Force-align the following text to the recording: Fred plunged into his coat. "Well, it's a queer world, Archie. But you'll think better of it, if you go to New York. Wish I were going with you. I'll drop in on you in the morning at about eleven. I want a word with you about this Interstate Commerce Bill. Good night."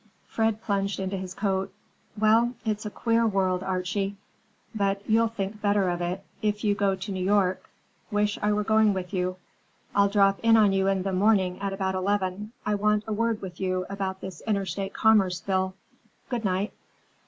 Fred 0.25 0.63
plunged 0.63 0.99
into 0.99 1.15
his 1.15 1.35
coat. 1.35 1.71
"Well, 2.17 2.55
it's 2.65 2.87
a 2.87 2.89
queer 2.89 3.27
world, 3.27 3.61
Archie. 3.61 4.15
But 4.73 5.07
you'll 5.07 5.27
think 5.27 5.61
better 5.61 5.89
of 5.89 6.01
it, 6.01 6.23
if 6.41 6.63
you 6.63 6.73
go 6.73 6.95
to 6.95 7.11
New 7.11 7.23
York. 7.23 7.69
Wish 8.09 8.39
I 8.41 8.51
were 8.51 8.63
going 8.63 8.93
with 8.95 9.13
you. 9.13 9.35
I'll 9.93 10.09
drop 10.09 10.39
in 10.41 10.57
on 10.57 10.73
you 10.73 10.87
in 10.87 11.03
the 11.03 11.13
morning 11.13 11.59
at 11.59 11.71
about 11.71 11.93
eleven. 11.93 12.51
I 12.65 12.73
want 12.73 13.03
a 13.05 13.13
word 13.13 13.41
with 13.43 13.59
you 13.59 13.85
about 13.91 14.21
this 14.21 14.41
Interstate 14.47 14.95
Commerce 14.95 15.39
Bill. 15.41 15.75
Good 16.29 16.45
night." 16.45 16.73